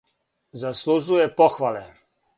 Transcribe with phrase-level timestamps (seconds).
[0.61, 1.85] Заслужује похвале.